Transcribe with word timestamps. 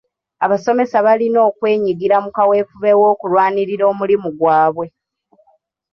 Abasomesa 0.45 0.97
balina 1.05 1.39
okwenyigira 1.49 2.15
mu 2.23 2.29
kawefube 2.35 2.89
n'okulwanirira 2.93 3.83
omulimu 3.91 4.29
gwabwe. 4.37 4.85